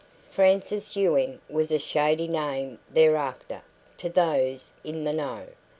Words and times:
Frances 0.31 0.95
Ewing 0.95 1.39
was 1.47 1.69
a 1.69 1.77
shady 1.77 2.27
name 2.27 2.79
thereafter, 2.89 3.61
to 3.99 4.09
those 4.09 4.73
"in 4.83 5.03
the 5.03 5.13
know". 5.13 5.45